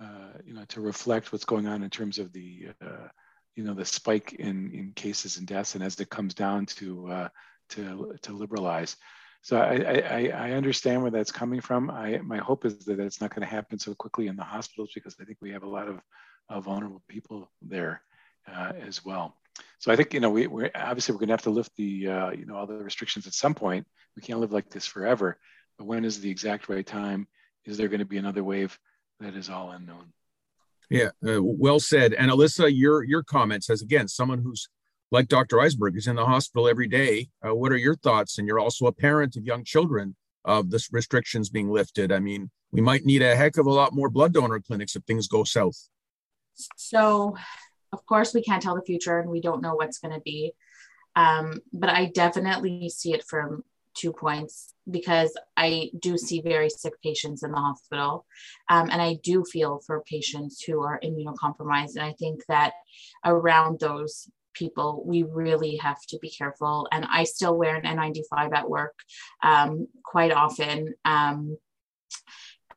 uh, 0.00 0.38
you 0.44 0.54
know 0.54 0.64
to 0.68 0.80
reflect 0.80 1.32
what's 1.32 1.44
going 1.44 1.66
on 1.66 1.82
in 1.82 1.90
terms 1.90 2.18
of 2.18 2.32
the 2.32 2.68
uh, 2.82 3.08
you 3.54 3.64
know 3.64 3.74
the 3.74 3.84
spike 3.84 4.32
in 4.34 4.72
in 4.72 4.92
cases 4.94 5.36
and 5.36 5.46
deaths, 5.46 5.74
and 5.74 5.84
as 5.84 6.00
it 6.00 6.10
comes 6.10 6.34
down 6.34 6.66
to 6.66 7.08
uh, 7.08 7.28
to 7.70 8.14
to 8.22 8.32
liberalize. 8.32 8.96
So 9.44 9.56
I, 9.56 9.74
I, 9.74 10.32
I 10.34 10.50
understand 10.52 11.02
where 11.02 11.10
that's 11.10 11.32
coming 11.32 11.60
from. 11.60 11.90
I 11.90 12.18
my 12.18 12.38
hope 12.38 12.64
is 12.64 12.84
that 12.84 13.00
it's 13.00 13.20
not 13.20 13.34
going 13.34 13.46
to 13.46 13.54
happen 13.54 13.78
so 13.78 13.94
quickly 13.94 14.28
in 14.28 14.36
the 14.36 14.44
hospitals 14.44 14.92
because 14.94 15.16
I 15.20 15.24
think 15.24 15.38
we 15.40 15.50
have 15.50 15.64
a 15.64 15.68
lot 15.68 15.88
of, 15.88 16.00
of 16.48 16.64
vulnerable 16.64 17.02
people 17.08 17.50
there 17.60 18.02
uh, 18.48 18.72
as 18.80 19.04
well. 19.04 19.36
So 19.78 19.90
I 19.92 19.96
think 19.96 20.14
you 20.14 20.20
know 20.20 20.30
we, 20.30 20.46
we're 20.46 20.70
obviously 20.74 21.12
we're 21.12 21.20
going 21.20 21.28
to 21.28 21.34
have 21.34 21.42
to 21.42 21.50
lift 21.50 21.72
the 21.76 22.08
uh, 22.08 22.30
you 22.30 22.46
know 22.46 22.56
all 22.56 22.66
the 22.66 22.76
restrictions 22.76 23.26
at 23.26 23.34
some 23.34 23.54
point. 23.54 23.86
We 24.16 24.22
can't 24.22 24.40
live 24.40 24.52
like 24.52 24.70
this 24.70 24.86
forever. 24.86 25.38
But 25.78 25.86
when 25.86 26.04
is 26.04 26.20
the 26.20 26.30
exact 26.30 26.68
right 26.68 26.86
time? 26.86 27.26
Is 27.64 27.76
there 27.76 27.88
going 27.88 28.00
to 28.00 28.06
be 28.06 28.18
another 28.18 28.44
wave? 28.44 28.78
That 29.20 29.34
is 29.34 29.50
all 29.50 29.70
unknown. 29.70 30.12
Yeah, 30.90 31.10
uh, 31.26 31.42
well 31.42 31.80
said. 31.80 32.12
And 32.12 32.30
Alyssa, 32.30 32.70
your 32.72 33.02
your 33.02 33.22
comments 33.22 33.70
as 33.70 33.82
again 33.82 34.08
someone 34.08 34.42
who's 34.42 34.68
like 35.10 35.28
Dr. 35.28 35.60
Eisenberg 35.60 35.96
is 35.96 36.06
in 36.06 36.16
the 36.16 36.26
hospital 36.26 36.68
every 36.68 36.88
day. 36.88 37.28
Uh, 37.46 37.54
what 37.54 37.70
are 37.70 37.76
your 37.76 37.96
thoughts? 37.96 38.38
And 38.38 38.48
you're 38.48 38.58
also 38.58 38.86
a 38.86 38.92
parent 38.92 39.36
of 39.36 39.44
young 39.44 39.62
children 39.62 40.16
of 40.44 40.70
the 40.70 40.84
restrictions 40.90 41.50
being 41.50 41.70
lifted. 41.70 42.10
I 42.10 42.18
mean, 42.18 42.50
we 42.72 42.80
might 42.80 43.04
need 43.04 43.22
a 43.22 43.36
heck 43.36 43.58
of 43.58 43.66
a 43.66 43.72
lot 43.72 43.94
more 43.94 44.08
blood 44.08 44.32
donor 44.32 44.60
clinics 44.60 44.96
if 44.96 45.04
things 45.04 45.28
go 45.28 45.44
south. 45.44 45.88
So 46.76 47.36
of 47.92 48.04
course 48.06 48.34
we 48.34 48.42
can't 48.42 48.62
tell 48.62 48.74
the 48.74 48.82
future 48.82 49.18
and 49.18 49.30
we 49.30 49.40
don't 49.40 49.62
know 49.62 49.74
what's 49.74 49.98
going 49.98 50.14
to 50.14 50.20
be. 50.20 50.52
Um, 51.14 51.60
but 51.72 51.90
i 51.90 52.06
definitely 52.06 52.88
see 52.88 53.12
it 53.12 53.24
from 53.24 53.64
two 53.94 54.12
points 54.12 54.72
because 54.90 55.36
i 55.58 55.90
do 56.00 56.16
see 56.16 56.40
very 56.40 56.70
sick 56.70 56.94
patients 57.02 57.42
in 57.42 57.52
the 57.52 57.58
hospital. 57.58 58.24
Um, 58.68 58.88
and 58.90 59.02
i 59.02 59.18
do 59.22 59.44
feel 59.44 59.80
for 59.86 60.02
patients 60.08 60.62
who 60.62 60.82
are 60.82 61.00
immunocompromised. 61.04 61.96
And 61.96 62.04
i 62.04 62.14
think 62.18 62.44
that 62.48 62.72
around 63.24 63.80
those 63.80 64.28
people 64.54 65.02
we 65.06 65.22
really 65.22 65.76
have 65.76 66.00
to 66.08 66.18
be 66.18 66.30
careful. 66.30 66.88
And 66.90 67.06
i 67.10 67.24
still 67.24 67.56
wear 67.56 67.76
an 67.76 67.84
n95 67.84 68.54
at 68.54 68.70
work 68.70 68.94
um, 69.42 69.88
quite 70.02 70.32
often. 70.32 70.94
Um, 71.04 71.58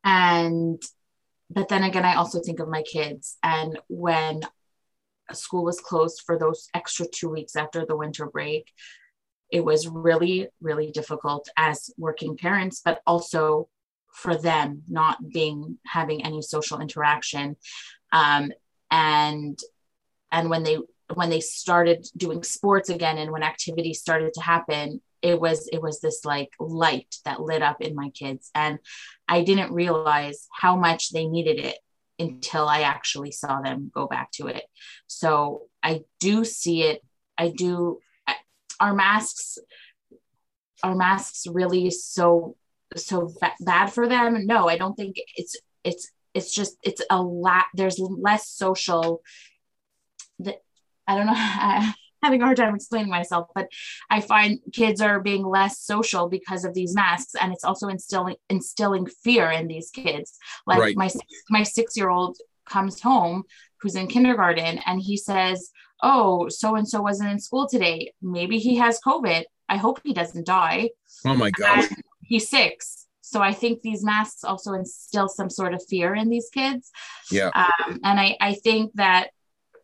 and 0.04 0.82
but 1.50 1.70
then 1.70 1.84
again 1.84 2.06
i 2.06 2.16
also 2.16 2.42
think 2.42 2.60
of 2.60 2.68
my 2.68 2.84
kids. 2.84 3.38
And 3.44 3.80
when 3.88 4.42
school 5.34 5.64
was 5.64 5.80
closed 5.80 6.22
for 6.26 6.38
those 6.38 6.68
extra 6.74 7.06
two 7.08 7.30
weeks 7.30 7.56
after 7.56 7.86
the 7.86 7.96
winter 7.96 8.28
break. 8.28 8.72
It 9.52 9.64
was 9.64 9.88
really, 9.88 10.48
really 10.62 10.92
difficult 10.92 11.50
as 11.58 11.90
working 11.98 12.38
parents, 12.38 12.82
but 12.84 13.02
also 13.06 13.70
for 14.12 14.36
them 14.36 14.84
not 14.88 15.18
being 15.34 15.78
having 15.86 16.24
any 16.26 16.42
social 16.42 16.80
interaction. 16.80 17.56
Um, 18.12 18.52
and 18.92 19.60
and 20.32 20.50
when 20.50 20.64
they 20.64 20.78
when 21.14 21.30
they 21.30 21.40
started 21.40 22.06
doing 22.18 22.44
sports 22.44 22.90
again 22.90 23.18
and 23.18 23.32
when 23.32 23.44
activities 23.44 24.00
started 24.00 24.34
to 24.34 24.42
happen 24.42 25.02
it 25.22 25.40
was 25.40 25.68
it 25.72 25.82
was 25.82 26.00
this 26.02 26.26
like 26.26 26.50
light 26.60 27.16
that 27.26 27.42
lit 27.42 27.62
up 27.62 27.82
in 27.82 27.96
my 27.96 28.10
kids 28.10 28.50
and 28.56 28.80
i 29.28 29.44
didn't 29.44 29.74
realize 29.74 30.48
how 30.52 30.76
much 30.76 31.12
they 31.12 31.26
needed 31.26 31.60
it 31.60 31.78
until 32.20 32.68
I 32.68 32.82
actually 32.82 33.32
saw 33.32 33.62
them 33.62 33.92
go 33.94 34.08
back 34.08 34.32
to 34.34 34.48
it. 34.48 34.64
So 35.08 35.64
I 35.84 36.04
do 36.20 36.46
see 36.46 36.84
it. 36.84 37.02
I 37.38 37.50
do. 37.50 38.00
Our 38.80 38.94
masks, 38.94 39.58
our 40.84 40.96
masks 40.96 41.48
really 41.48 41.90
so 41.92 42.58
so 42.96 43.34
bad 43.62 43.88
for 43.88 44.08
them? 44.08 44.46
No, 44.46 44.70
I 44.70 44.78
don't 44.78 44.96
think 44.96 45.18
it's 45.36 45.56
it's 45.84 46.12
it's 46.34 46.54
just 46.54 46.78
it's 46.84 47.02
a 47.10 47.22
lot. 47.22 47.66
There's 47.74 48.00
less 48.00 48.50
social. 48.50 49.22
That 50.40 50.62
I 51.08 51.16
don't 51.16 51.28
know. 51.28 51.92
having 52.26 52.42
a 52.42 52.46
hard 52.46 52.58
time 52.58 52.76
explaining 52.76 53.10
myself, 53.10 53.48
but 53.56 53.68
I 54.10 54.22
find 54.22 54.60
kids 54.74 55.02
are 55.02 55.20
being 55.20 55.46
less 55.46 55.80
social 55.80 56.28
because 56.28 56.66
of 56.66 56.74
these 56.74 56.94
masks, 56.94 57.36
and 57.40 57.54
it's 57.54 57.64
also 57.64 57.88
instilling 57.88 58.36
instilling 58.50 59.08
fear 59.24 59.50
in 59.52 59.68
these 59.68 59.90
kids. 59.92 60.38
Like 60.66 60.80
right. 60.80 60.98
my 60.98 61.10
my 61.50 61.64
six 61.64 61.96
year 61.96 62.10
old 62.10 62.38
comes 62.66 63.02
home 63.02 63.44
who's 63.82 63.96
in 63.96 64.08
kindergarten, 64.08 64.80
and 64.86 65.02
he 65.02 65.18
says, 65.18 65.72
"Oh, 66.02 66.50
so 66.50 66.76
and 66.76 66.88
so 66.88 67.02
wasn't 67.02 67.32
in 67.32 67.40
school 67.40 67.68
today. 67.68 68.14
Maybe 68.22 68.58
he 68.58 68.76
has 68.78 69.00
COVID. 69.06 69.44
I 69.70 69.78
hope 69.78 70.02
he 70.04 70.14
doesn't 70.14 70.46
die." 70.46 70.90
Oh 71.26 71.36
my 71.36 71.52
god! 71.52 71.88
he's 72.22 72.50
six. 72.50 73.06
So 73.22 73.42
I 73.42 73.54
think 73.54 73.82
these 73.82 74.04
masks 74.04 74.44
also 74.44 74.74
instill 74.74 75.28
some 75.28 75.50
sort 75.50 75.74
of 75.74 75.84
fear 75.90 76.14
in 76.14 76.30
these 76.30 76.50
kids. 76.54 76.92
Yeah. 77.32 77.50
Um, 77.56 78.00
and 78.04 78.20
I, 78.20 78.38
I 78.40 78.54
think 78.54 78.92
that 78.96 79.32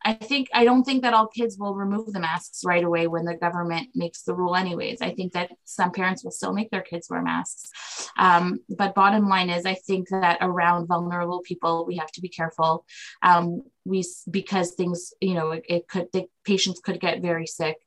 I 0.03 0.13
think 0.13 0.49
I 0.53 0.63
don't 0.63 0.83
think 0.83 1.03
that 1.03 1.13
all 1.13 1.27
kids 1.27 1.57
will 1.59 1.75
remove 1.75 2.11
the 2.11 2.19
masks 2.19 2.63
right 2.65 2.83
away 2.83 3.07
when 3.07 3.25
the 3.25 3.35
government 3.35 3.89
makes 3.93 4.23
the 4.23 4.33
rule, 4.33 4.55
anyways. 4.55 5.01
I 5.01 5.13
think 5.13 5.33
that 5.33 5.51
some 5.63 5.91
parents 5.91 6.23
will 6.23 6.31
still 6.31 6.53
make 6.53 6.71
their 6.71 6.81
kids 6.81 7.07
wear 7.09 7.21
masks. 7.21 7.69
Um, 8.17 8.59
but 8.69 8.95
bottom 8.95 9.27
line 9.27 9.49
is, 9.49 9.65
I 9.65 9.75
think 9.75 10.09
that 10.09 10.39
around 10.41 10.87
vulnerable 10.87 11.41
people, 11.41 11.85
we 11.85 11.97
have 11.97 12.11
to 12.13 12.21
be 12.21 12.29
careful. 12.29 12.85
Um, 13.21 13.63
we 13.85 14.03
because 14.29 14.71
things, 14.71 15.13
you 15.21 15.33
know, 15.33 15.51
it, 15.51 15.65
it 15.67 15.87
could 15.87 16.07
the 16.13 16.25
patients 16.45 16.79
could 16.79 16.99
get 16.99 17.21
very 17.21 17.45
sick. 17.45 17.77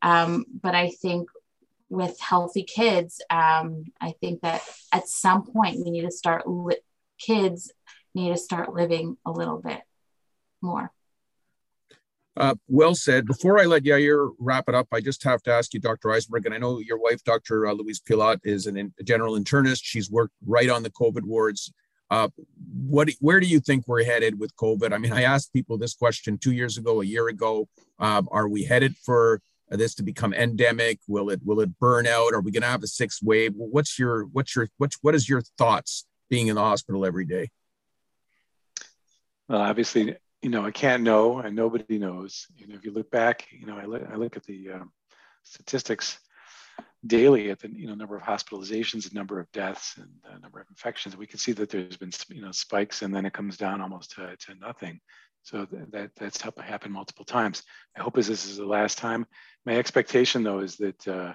Um, 0.00 0.44
but 0.62 0.74
I 0.74 0.90
think 0.90 1.28
with 1.90 2.18
healthy 2.20 2.62
kids, 2.62 3.20
um, 3.30 3.84
I 4.00 4.12
think 4.20 4.42
that 4.42 4.62
at 4.92 5.08
some 5.08 5.44
point 5.44 5.82
we 5.84 5.90
need 5.90 6.02
to 6.02 6.10
start, 6.10 6.48
li- 6.48 6.76
kids 7.18 7.72
need 8.14 8.30
to 8.30 8.36
start 8.36 8.74
living 8.74 9.16
a 9.24 9.30
little 9.30 9.58
bit 9.58 9.80
more. 10.60 10.92
Uh, 12.38 12.54
well 12.68 12.94
said. 12.94 13.26
Before 13.26 13.58
I 13.58 13.64
let 13.64 13.82
Yair 13.82 14.30
wrap 14.38 14.68
it 14.68 14.74
up, 14.74 14.86
I 14.92 15.00
just 15.00 15.24
have 15.24 15.42
to 15.42 15.52
ask 15.52 15.74
you, 15.74 15.80
Dr. 15.80 16.12
Eisenberg, 16.12 16.46
and 16.46 16.54
I 16.54 16.58
know 16.58 16.78
your 16.78 16.98
wife, 16.98 17.24
Dr. 17.24 17.66
Uh, 17.66 17.72
Louise 17.72 18.00
Pilote, 18.00 18.40
is 18.44 18.66
an, 18.66 18.94
a 19.00 19.02
general 19.02 19.36
internist. 19.36 19.80
She's 19.82 20.08
worked 20.08 20.34
right 20.46 20.70
on 20.70 20.84
the 20.84 20.90
COVID 20.90 21.24
wards. 21.24 21.72
Uh, 22.10 22.28
what, 22.86 23.10
where 23.20 23.40
do 23.40 23.46
you 23.46 23.58
think 23.58 23.88
we're 23.88 24.04
headed 24.04 24.38
with 24.38 24.54
COVID? 24.54 24.92
I 24.92 24.98
mean, 24.98 25.12
I 25.12 25.22
asked 25.22 25.52
people 25.52 25.78
this 25.78 25.94
question 25.94 26.38
two 26.38 26.52
years 26.52 26.78
ago, 26.78 27.00
a 27.00 27.04
year 27.04 27.26
ago. 27.26 27.68
Um, 27.98 28.28
are 28.30 28.48
we 28.48 28.62
headed 28.62 28.96
for 28.96 29.42
this 29.68 29.96
to 29.96 30.04
become 30.04 30.32
endemic? 30.32 31.00
Will 31.08 31.30
it 31.30 31.40
will 31.44 31.60
it 31.60 31.76
burn 31.80 32.06
out? 32.06 32.32
Are 32.34 32.40
we 32.40 32.52
going 32.52 32.62
to 32.62 32.68
have 32.68 32.84
a 32.84 32.86
sixth 32.86 33.20
wave? 33.20 33.52
What's 33.56 33.98
your 33.98 34.24
what's 34.26 34.54
your 34.54 34.68
what's 34.78 34.96
what 35.02 35.16
is 35.16 35.28
your 35.28 35.42
thoughts 35.58 36.06
being 36.30 36.46
in 36.46 36.54
the 36.54 36.62
hospital 36.62 37.04
every 37.04 37.24
day? 37.24 37.50
Well, 39.48 39.60
obviously, 39.60 40.16
you 40.42 40.50
know, 40.50 40.64
I 40.64 40.70
can't 40.70 41.02
know, 41.02 41.38
and 41.38 41.56
nobody 41.56 41.98
knows. 41.98 42.46
You 42.56 42.68
know, 42.68 42.74
if 42.76 42.84
you 42.84 42.92
look 42.92 43.10
back, 43.10 43.46
you 43.50 43.66
know, 43.66 43.76
I 43.76 43.84
look 43.84 44.02
I 44.10 44.16
look 44.16 44.36
at 44.36 44.44
the 44.44 44.70
um, 44.70 44.92
statistics 45.42 46.18
daily 47.06 47.50
at 47.50 47.60
the 47.60 47.70
you 47.70 47.86
know 47.86 47.94
number 47.94 48.16
of 48.16 48.22
hospitalizations, 48.22 49.08
the 49.08 49.14
number 49.14 49.40
of 49.40 49.50
deaths, 49.52 49.96
and 49.96 50.08
the 50.22 50.38
number 50.40 50.60
of 50.60 50.66
infections. 50.70 51.16
We 51.16 51.26
can 51.26 51.38
see 51.38 51.52
that 51.52 51.70
there's 51.70 51.96
been 51.96 52.12
you 52.28 52.42
know 52.42 52.52
spikes, 52.52 53.02
and 53.02 53.14
then 53.14 53.26
it 53.26 53.32
comes 53.32 53.56
down 53.56 53.80
almost 53.80 54.12
to, 54.12 54.36
to 54.36 54.54
nothing. 54.54 55.00
So 55.42 55.66
that 55.90 56.10
that's 56.16 56.40
happened 56.40 56.92
multiple 56.92 57.24
times. 57.24 57.62
I 57.96 58.02
hope 58.02 58.14
this 58.14 58.28
is 58.28 58.56
the 58.56 58.66
last 58.66 58.98
time. 58.98 59.26
My 59.64 59.76
expectation, 59.76 60.42
though, 60.42 60.60
is 60.60 60.76
that 60.76 61.08
uh, 61.08 61.32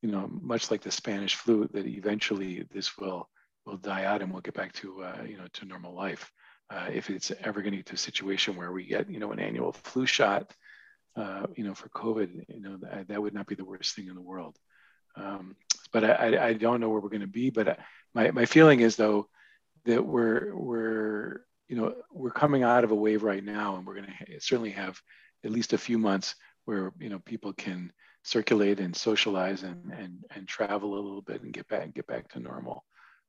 you 0.00 0.10
know, 0.10 0.28
much 0.30 0.70
like 0.70 0.82
the 0.82 0.90
Spanish 0.90 1.36
flu, 1.36 1.68
that 1.72 1.86
eventually 1.86 2.66
this 2.72 2.96
will 2.98 3.28
will 3.64 3.76
die 3.76 4.04
out 4.04 4.22
and 4.22 4.32
we'll 4.32 4.42
get 4.42 4.54
back 4.54 4.72
to 4.72 5.02
uh, 5.02 5.22
you 5.26 5.36
know 5.36 5.46
to 5.54 5.64
normal 5.64 5.94
life. 5.94 6.30
Uh, 6.70 6.88
if 6.92 7.10
it's 7.10 7.30
ever 7.42 7.60
going 7.60 7.72
to 7.72 7.78
get 7.78 7.86
to 7.86 7.94
a 7.94 7.98
situation 7.98 8.56
where 8.56 8.72
we 8.72 8.84
get 8.86 9.10
you 9.10 9.20
know 9.20 9.32
an 9.32 9.38
annual 9.38 9.72
flu 9.72 10.06
shot, 10.06 10.52
uh, 11.16 11.46
you 11.56 11.64
know, 11.64 11.74
for 11.74 11.88
COVID, 11.90 12.44
you 12.48 12.60
know, 12.60 12.76
that, 12.78 13.08
that, 13.08 13.22
would 13.22 13.34
not 13.34 13.46
be 13.46 13.54
the 13.54 13.64
worst 13.64 13.94
thing 13.94 14.08
in 14.08 14.14
the 14.14 14.22
world. 14.22 14.56
Um, 15.16 15.56
but 15.92 16.04
I, 16.04 16.48
I, 16.48 16.52
don't 16.54 16.80
know 16.80 16.88
where 16.88 17.00
we're 17.00 17.10
going 17.10 17.20
to 17.20 17.26
be. 17.26 17.50
But 17.50 17.78
my, 18.14 18.30
my 18.30 18.46
feeling 18.46 18.80
is 18.80 18.96
though 18.96 19.28
that 19.84 20.04
we're 20.04 20.54
we're 20.54 21.40
you 21.68 21.76
know 21.76 21.94
we're 22.10 22.30
coming 22.30 22.62
out 22.62 22.84
of 22.84 22.92
a 22.92 22.94
wave 22.94 23.22
right 23.22 23.44
now, 23.44 23.76
and 23.76 23.86
we're 23.86 23.96
going 23.96 24.06
to 24.06 24.40
certainly 24.40 24.70
have 24.70 24.98
at 25.44 25.50
least 25.50 25.74
a 25.74 25.78
few 25.78 25.98
months 25.98 26.34
where 26.64 26.92
you 26.98 27.10
know 27.10 27.18
people 27.18 27.52
can 27.52 27.92
circulate 28.22 28.80
and 28.80 28.96
socialize 28.96 29.64
and 29.64 29.92
and 29.92 30.24
and 30.34 30.48
travel 30.48 30.94
a 30.94 31.00
little 31.00 31.20
bit 31.22 31.42
and 31.42 31.52
get 31.52 31.68
back 31.68 31.92
get 31.92 32.06
back 32.06 32.28
to 32.30 32.40
normal. 32.40 32.84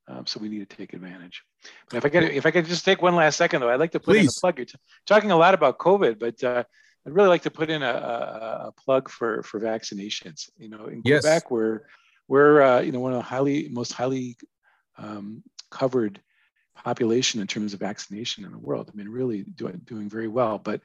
Um, 0.07 0.25
so 0.25 0.39
we 0.39 0.49
need 0.49 0.69
to 0.69 0.75
take 0.75 0.93
advantage. 0.93 1.43
But 1.89 1.97
if 1.97 2.05
I 2.05 2.09
could, 2.09 2.23
if 2.23 2.45
I 2.45 2.51
could 2.51 2.65
just 2.65 2.83
take 2.83 3.01
one 3.01 3.15
last 3.15 3.37
second 3.37 3.61
though, 3.61 3.69
I'd 3.69 3.79
like 3.79 3.91
to 3.91 3.99
put 3.99 4.13
Please. 4.13 4.23
in 4.23 4.27
a 4.27 4.39
plug. 4.41 4.57
You're 4.57 4.65
t- 4.65 4.77
talking 5.05 5.31
a 5.31 5.37
lot 5.37 5.53
about 5.53 5.77
COVID, 5.77 6.19
but 6.19 6.43
uh, 6.43 6.63
I'd 7.05 7.13
really 7.13 7.29
like 7.29 7.43
to 7.43 7.51
put 7.51 7.69
in 7.69 7.81
a, 7.81 7.85
a, 7.85 8.67
a, 8.67 8.71
plug 8.73 9.09
for 9.09 9.43
for 9.43 9.59
vaccinations. 9.59 10.49
You 10.57 10.69
know, 10.69 10.85
in 10.87 11.01
yes. 11.05 11.21
Quebec, 11.21 11.51
we're 11.51 11.81
we're 12.27 12.61
uh, 12.61 12.81
you 12.81 12.91
know 12.91 12.99
one 12.99 13.13
of 13.13 13.17
the 13.19 13.23
highly 13.23 13.69
most 13.69 13.93
highly 13.93 14.35
um, 14.97 15.43
covered 15.71 16.21
population 16.75 17.39
in 17.39 17.47
terms 17.47 17.73
of 17.73 17.79
vaccination 17.79 18.43
in 18.43 18.51
the 18.51 18.57
world. 18.57 18.91
I 18.93 18.97
mean, 18.97 19.07
really 19.07 19.43
doing 19.43 19.81
doing 19.85 20.09
very 20.09 20.27
well. 20.27 20.57
But 20.57 20.81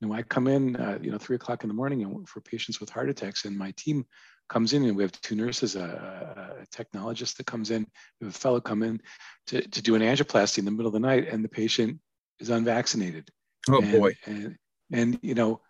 you 0.00 0.08
know, 0.08 0.14
I 0.14 0.22
come 0.22 0.46
in, 0.46 0.76
uh, 0.76 0.98
you 1.00 1.10
know, 1.10 1.18
three 1.18 1.36
o'clock 1.36 1.62
in 1.62 1.68
the 1.68 1.74
morning 1.74 2.02
and 2.02 2.28
for 2.28 2.40
patients 2.40 2.80
with 2.80 2.90
heart 2.90 3.10
attacks, 3.10 3.44
and 3.44 3.56
my 3.56 3.72
team 3.76 4.06
comes 4.48 4.72
in, 4.72 4.84
and 4.84 4.96
we 4.96 5.02
have 5.02 5.12
two 5.20 5.34
nurses, 5.36 5.76
a, 5.76 6.62
a 6.62 6.66
technologist 6.74 7.36
that 7.36 7.46
comes 7.46 7.70
in, 7.70 7.86
we 8.20 8.26
have 8.26 8.34
a 8.34 8.38
fellow 8.38 8.60
come 8.60 8.82
in 8.82 9.00
to, 9.46 9.60
to 9.60 9.82
do 9.82 9.94
an 9.94 10.02
angioplasty 10.02 10.58
in 10.58 10.64
the 10.64 10.70
middle 10.70 10.86
of 10.86 10.92
the 10.92 11.00
night, 11.00 11.28
and 11.28 11.44
the 11.44 11.48
patient 11.48 12.00
is 12.40 12.50
unvaccinated. 12.50 13.28
Oh 13.68 13.82
and, 13.82 13.92
boy! 13.92 14.16
And 14.26 14.56
and 14.90 15.18
you 15.22 15.34
know, 15.34 15.60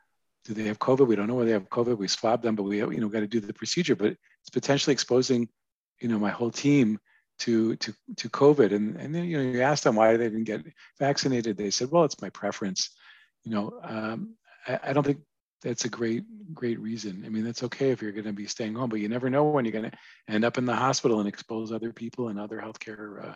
do 0.45 0.55
they 0.55 0.65
have 0.65 0.79
COVID? 0.79 1.07
We 1.07 1.17
don't 1.17 1.27
know 1.27 1.35
whether 1.35 1.49
they 1.49 1.55
have 1.55 1.69
COVID. 1.69 1.99
We 1.99 2.09
swab 2.09 2.43
them, 2.43 2.55
but 2.55 2.63
we 2.63 2.79
you 2.79 3.01
know 3.01 3.09
got 3.09 3.21
to 3.21 3.27
do 3.27 3.41
the 3.41 3.53
procedure. 3.53 3.97
But 3.97 4.17
it's 4.41 4.51
potentially 4.53 4.93
exposing, 4.93 5.49
you 6.01 6.09
know, 6.09 6.19
my 6.19 6.31
whole 6.31 6.53
team 6.53 6.99
to 7.41 7.77
to 7.77 7.93
to 8.17 8.29
COVID. 8.29 8.73
And 8.73 8.97
and 8.97 9.15
then 9.15 9.25
you 9.25 9.39
know 9.39 9.51
you 9.51 9.63
ask 9.63 9.83
them 9.83 9.97
why 9.97 10.17
they 10.17 10.29
didn't 10.29 10.45
get 10.45 10.63
vaccinated. 10.99 11.57
They 11.57 11.71
said, 11.71 11.91
well, 11.91 12.05
it's 12.05 12.23
my 12.23 12.31
preference 12.31 12.91
you 13.45 13.53
know, 13.53 13.81
um, 13.83 14.35
I, 14.67 14.81
I, 14.85 14.93
don't 14.93 15.05
think 15.05 15.21
that's 15.63 15.85
a 15.85 15.89
great, 15.89 16.25
great 16.55 16.79
reason. 16.81 17.23
I 17.25 17.29
mean, 17.29 17.45
that's 17.45 17.63
okay 17.65 17.91
if 17.91 18.03
you're 18.03 18.13
going 18.13 18.25
to 18.25 18.33
be 18.33 18.47
staying 18.47 18.75
home, 18.75 18.91
but 18.91 19.01
you 19.01 19.09
never 19.09 19.31
know 19.31 19.45
when 19.45 19.65
you're 19.65 19.73
going 19.73 19.91
to 19.91 19.97
end 20.29 20.45
up 20.45 20.59
in 20.59 20.65
the 20.65 20.75
hospital 20.75 21.21
and 21.21 21.29
expose 21.29 21.73
other 21.73 21.93
people 21.93 22.29
and 22.29 22.39
other 22.39 22.61
healthcare 22.61 23.31
uh, 23.31 23.35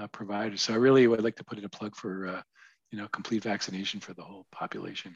uh, 0.00 0.06
providers. 0.08 0.62
So 0.62 0.74
I 0.74 0.76
really 0.76 1.06
would 1.06 1.22
like 1.22 1.36
to 1.36 1.44
put 1.44 1.58
in 1.58 1.64
a 1.64 1.68
plug 1.68 1.96
for, 1.96 2.28
uh, 2.28 2.42
you 2.90 2.98
know, 2.98 3.08
complete 3.08 3.42
vaccination 3.42 4.00
for 4.00 4.14
the 4.14 4.22
whole 4.22 4.46
population. 4.52 5.14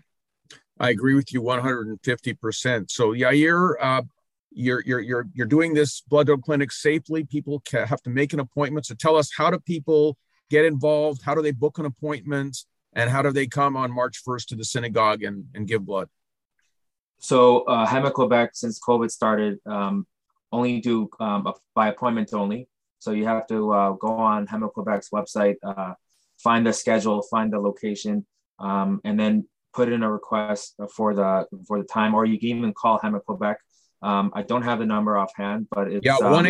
I 0.78 0.90
agree 0.90 1.14
with 1.14 1.32
you 1.32 1.42
150%. 1.42 2.90
So 2.90 3.12
Yair, 3.12 3.74
uh, 3.80 4.02
you're, 4.50 4.82
you're, 4.84 5.00
you're, 5.00 5.26
you're 5.34 5.46
doing 5.46 5.74
this 5.74 6.02
blood 6.02 6.26
donor 6.26 6.42
clinic 6.42 6.72
safely. 6.72 7.24
People 7.24 7.62
have 7.72 8.02
to 8.02 8.10
make 8.10 8.32
an 8.32 8.40
appointment. 8.40 8.86
So 8.86 8.94
tell 8.94 9.16
us, 9.16 9.30
how 9.36 9.50
do 9.50 9.58
people 9.58 10.16
get 10.50 10.64
involved? 10.64 11.22
How 11.22 11.34
do 11.34 11.42
they 11.42 11.52
book 11.52 11.78
an 11.78 11.86
appointment? 11.86 12.56
And 12.94 13.10
how 13.10 13.22
do 13.22 13.32
they 13.32 13.46
come 13.46 13.76
on 13.76 13.92
March 13.92 14.22
1st 14.24 14.46
to 14.46 14.56
the 14.56 14.64
synagogue 14.64 15.22
and, 15.22 15.46
and 15.54 15.66
give 15.66 15.84
blood? 15.84 16.08
So 17.18 17.62
uh, 17.62 17.86
Hema 17.86 18.12
Quebec, 18.12 18.50
since 18.54 18.78
COVID 18.80 19.10
started, 19.10 19.58
um, 19.66 20.06
only 20.52 20.80
do 20.80 21.08
um, 21.18 21.52
by 21.74 21.88
appointment 21.88 22.32
only. 22.32 22.68
So 23.00 23.10
you 23.10 23.26
have 23.26 23.46
to 23.48 23.72
uh, 23.72 23.92
go 23.92 24.08
on 24.08 24.46
Hema 24.46 24.72
Quebec's 24.72 25.10
website, 25.10 25.56
uh, 25.62 25.94
find 26.38 26.66
the 26.66 26.72
schedule, 26.72 27.22
find 27.22 27.52
the 27.52 27.58
location, 27.58 28.24
um, 28.58 29.00
and 29.04 29.18
then 29.18 29.48
put 29.72 29.90
in 29.90 30.02
a 30.02 30.10
request 30.10 30.74
for 30.94 31.14
the 31.14 31.46
for 31.66 31.78
the 31.78 31.84
time, 31.84 32.14
or 32.14 32.24
you 32.24 32.38
can 32.38 32.50
even 32.50 32.72
call 32.72 32.98
Hema 33.00 33.22
Quebec 33.24 33.58
um, 34.04 34.30
I 34.34 34.42
don't 34.42 34.60
have 34.62 34.80
the 34.80 34.84
number 34.84 35.16
offhand, 35.16 35.66
but 35.70 35.90
it's 35.90 36.04
yeah, 36.04 36.16
um, 36.16 36.30
one 36.30 36.44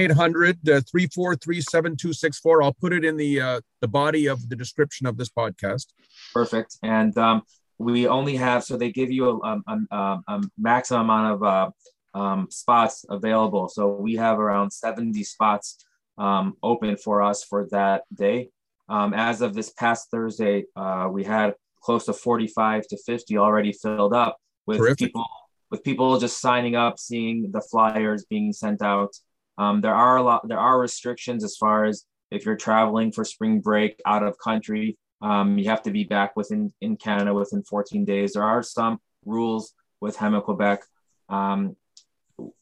343 0.80 1.60
7264 1.60 2.62
I'll 2.64 2.72
put 2.72 2.92
it 2.92 3.04
in 3.04 3.16
the 3.16 3.40
uh, 3.40 3.60
the 3.80 3.86
body 3.86 4.26
of 4.26 4.48
the 4.48 4.56
description 4.56 5.06
of 5.06 5.16
this 5.16 5.28
podcast. 5.28 5.86
Perfect. 6.32 6.78
And 6.82 7.16
um, 7.16 7.42
we 7.78 8.08
only 8.08 8.34
have 8.34 8.64
so 8.64 8.76
they 8.76 8.90
give 8.90 9.12
you 9.12 9.40
a, 9.40 9.62
a, 9.68 9.78
a, 9.92 10.20
a 10.26 10.42
maximum 10.58 11.02
amount 11.02 11.34
of 11.34 11.42
uh, 11.44 12.18
um, 12.18 12.48
spots 12.50 13.04
available. 13.08 13.68
So 13.68 13.88
we 13.88 14.16
have 14.16 14.40
around 14.40 14.72
70 14.72 15.22
spots 15.22 15.78
um, 16.18 16.54
open 16.60 16.96
for 16.96 17.22
us 17.22 17.44
for 17.44 17.68
that 17.70 18.02
day. 18.12 18.50
Um, 18.88 19.14
as 19.14 19.42
of 19.42 19.54
this 19.54 19.70
past 19.70 20.10
Thursday, 20.10 20.64
uh, 20.74 21.08
we 21.08 21.22
had 21.22 21.54
close 21.80 22.06
to 22.06 22.12
45 22.14 22.88
to 22.88 22.98
50 22.98 23.38
already 23.38 23.72
filled 23.72 24.12
up 24.12 24.38
with 24.66 24.78
Terrific. 24.78 24.98
people 24.98 25.24
with 25.74 25.82
people 25.82 26.20
just 26.20 26.40
signing 26.40 26.76
up, 26.76 27.00
seeing 27.00 27.50
the 27.50 27.60
flyers 27.60 28.24
being 28.30 28.52
sent 28.52 28.80
out. 28.80 29.12
Um, 29.58 29.80
there 29.80 29.94
are 29.94 30.16
a 30.18 30.22
lot, 30.22 30.46
there 30.46 30.60
are 30.60 30.78
restrictions 30.78 31.42
as 31.42 31.56
far 31.56 31.84
as 31.84 32.04
if 32.30 32.46
you're 32.46 32.56
traveling 32.56 33.10
for 33.10 33.24
spring 33.24 33.60
break 33.60 34.00
out 34.06 34.22
of 34.22 34.38
country, 34.38 34.96
um, 35.20 35.58
you 35.58 35.68
have 35.70 35.82
to 35.82 35.90
be 35.90 36.04
back 36.04 36.36
within 36.36 36.72
in 36.80 36.96
Canada 36.96 37.34
within 37.34 37.64
14 37.64 38.04
days. 38.04 38.34
There 38.34 38.44
are 38.44 38.62
some 38.62 39.00
rules 39.24 39.72
with 40.00 40.16
Hema 40.16 40.44
Quebec. 40.44 40.84
Um, 41.28 41.76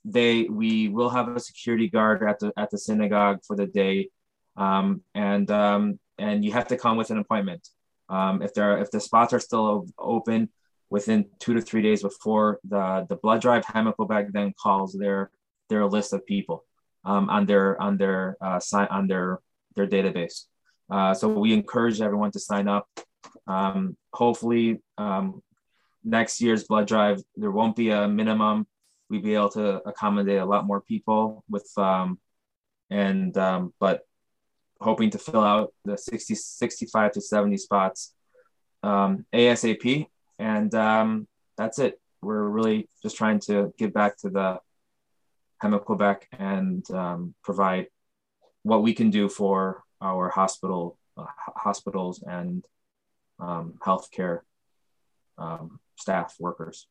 they 0.07 0.45
we 0.45 0.89
will 0.89 1.11
have 1.11 1.29
a 1.29 1.41
security 1.41 1.89
guard 1.89 2.23
at 2.23 2.39
the 2.39 2.53
at 2.57 2.71
the 2.71 2.79
synagogue 2.79 3.41
for 3.47 3.57
the 3.57 3.67
day, 3.67 4.09
um, 4.57 5.03
and 5.15 5.51
um, 5.51 5.99
and 6.19 6.45
you 6.45 6.53
have 6.53 6.69
to 6.69 6.79
come 6.79 6.97
with 6.97 7.11
an 7.11 7.19
appointment. 7.19 7.69
Um, 8.09 8.41
if 8.41 8.55
there 8.55 8.79
if 8.79 8.91
the 8.91 9.01
spots 9.01 9.35
are 9.35 9.41
still 9.41 9.87
open, 9.99 10.49
within 10.93 11.25
two 11.39 11.55
to 11.55 11.61
three 11.63 11.81
days 11.81 12.03
before 12.03 12.61
the, 12.69 13.07
the 13.09 13.17
blood 13.17 13.41
drive, 13.41 13.65
Hema 13.65 13.95
then 14.31 14.53
calls 14.63 14.93
their 14.93 15.31
their 15.71 15.87
list 15.87 16.13
of 16.13 16.27
people 16.27 16.67
um, 17.07 17.31
on 17.31 17.47
their 17.47 17.81
on 17.81 17.97
their 17.97 18.37
uh, 18.43 18.61
sign 18.61 18.89
on 18.91 19.09
their 19.09 19.41
their 19.75 19.87
database. 19.87 20.45
Uh, 20.91 21.15
so 21.15 21.29
we 21.29 21.55
encourage 21.55 22.03
everyone 22.03 22.31
to 22.31 22.39
sign 22.39 22.69
up. 22.69 22.87
Um, 23.47 23.97
hopefully, 24.13 24.83
um, 24.99 25.43
next 26.05 26.43
year's 26.43 26.65
blood 26.65 26.87
drive 26.87 27.23
there 27.37 27.51
won't 27.51 27.75
be 27.75 27.89
a 27.89 28.07
minimum. 28.07 28.67
We'd 29.09 29.25
be 29.25 29.35
able 29.35 29.49
to 29.51 29.81
accommodate 29.89 30.41
a 30.41 30.45
lot 30.45 30.67
more 30.67 30.83
people 30.83 31.43
with 31.49 31.71
um, 31.79 32.19
and 32.91 33.35
um, 33.39 33.73
but 33.81 34.03
hoping 34.79 35.09
to 35.09 35.19
fill 35.19 35.43
out 35.43 35.73
the 35.87 35.97
60 35.97 36.35
65 36.35 37.13
to 37.13 37.21
70 37.21 37.57
spots 37.57 38.15
um, 38.83 39.25
asap 39.33 40.09
and 40.43 40.75
um, 40.75 41.29
that's 41.57 41.79
it. 41.79 42.01
We're 42.21 42.49
really 42.49 42.89
just 43.03 43.17
trying 43.17 43.39
to 43.41 43.73
give 43.79 43.93
back 43.95 44.19
to 44.19 44.31
the 44.31 44.59
Hema 45.63 45.85
Quebec 45.85 46.29
and 46.37 46.89
um, 46.91 47.35
provide 47.45 47.87
what 48.65 48.83
we 48.83 48.93
can 48.93 49.11
do 49.11 49.29
for 49.29 49.85
our 50.01 50.29
hospital 50.29 50.99
uh, 51.17 51.27
hospitals 51.57 52.23
and 52.27 52.65
um, 53.39 53.75
healthcare 53.79 54.41
um, 55.39 55.79
staff 55.97 56.35
workers. 56.41 56.89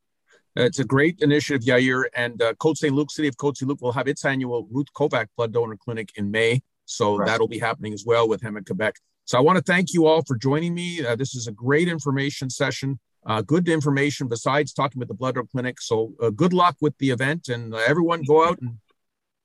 It's 0.56 0.80
a 0.80 0.86
great 0.86 1.20
initiative, 1.22 1.64
Yair. 1.66 2.04
And 2.16 2.42
uh, 2.42 2.54
St. 2.74 2.94
Luke, 2.94 3.12
City 3.12 3.28
of 3.28 3.36
Côte 3.36 3.58
St. 3.58 3.68
Luc, 3.68 3.82
will 3.82 3.94
have 3.94 4.08
its 4.08 4.24
annual 4.24 4.68
Ruth 4.72 4.88
Kovac 4.96 5.28
Blood 5.36 5.54
Donor 5.54 5.78
Clinic 5.78 6.10
in 6.16 6.32
May. 6.32 6.62
So 6.86 7.22
that'll 7.26 7.48
be 7.48 7.60
happening 7.60 7.94
as 7.94 8.04
well 8.06 8.28
with 8.28 8.46
in 8.46 8.64
Quebec. 8.64 8.96
So 9.26 9.38
I 9.38 9.42
want 9.42 9.58
to 9.58 9.64
thank 9.64 9.94
you 9.94 10.08
all 10.08 10.24
for 10.24 10.36
joining 10.36 10.74
me. 10.74 11.06
Uh, 11.06 11.16
this 11.16 11.36
is 11.36 11.48
a 11.48 11.52
great 11.52 11.88
information 11.88 12.50
session, 12.50 13.00
uh, 13.26 13.42
good 13.42 13.68
information 13.68 14.28
besides 14.28 14.74
talking 14.74 15.00
with 15.00 15.08
the 15.08 15.14
Blood 15.14 15.36
Donor 15.36 15.48
Clinic. 15.52 15.82
So 15.82 16.14
uh, 16.22 16.30
good 16.30 16.54
luck 16.54 16.78
with 16.82 16.98
the 16.98 17.12
event 17.12 17.50
and 17.50 17.74
uh, 17.74 17.80
everyone 17.86 18.24
go 18.24 18.48
out 18.48 18.60
and 18.62 18.78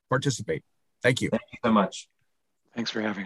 participate. 0.08 0.62
Thank 1.02 1.20
you. 1.20 1.30
Thank 1.30 1.42
you 1.52 1.58
so 1.64 1.72
much. 1.72 2.08
Thanks 2.74 2.90
for 2.90 3.00
having 3.00 3.22
us. 3.22 3.24